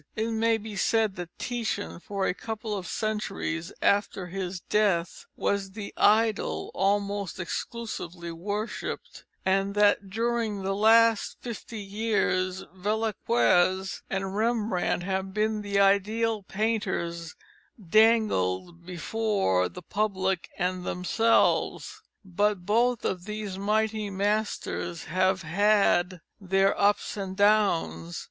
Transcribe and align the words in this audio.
It 0.15 0.31
may 0.31 0.57
be 0.57 0.75
said 0.75 1.15
that 1.17 1.37
Titian, 1.37 1.99
for 1.99 2.25
a 2.25 2.33
couple 2.33 2.75
of 2.75 2.87
centuries 2.87 3.71
after 3.83 4.25
his 4.25 4.59
death, 4.59 5.27
was 5.35 5.73
the 5.73 5.93
idol 5.95 6.71
almost 6.73 7.39
exclusively 7.39 8.31
worshipped, 8.31 9.25
and 9.45 9.75
that 9.75 10.09
during 10.09 10.63
the 10.63 10.73
last 10.73 11.37
fifty 11.41 11.77
years 11.79 12.63
Velazquez 12.73 14.01
and 14.09 14.35
Rembrandt 14.35 15.03
have 15.03 15.35
been 15.35 15.61
the 15.61 15.79
ideals 15.79 16.45
painters 16.47 17.35
have 17.77 17.89
dangled 17.91 18.83
before 18.83 19.69
the 19.69 19.83
public 19.83 20.49
and 20.57 20.83
themselves. 20.83 22.01
But 22.25 22.65
both 22.65 23.05
of 23.05 23.25
these 23.25 23.59
mighty 23.59 24.09
masters 24.09 25.03
have 25.03 25.43
had 25.43 26.21
their 26.39 26.75
ups 26.81 27.15
and 27.17 27.37
downs. 27.37 28.19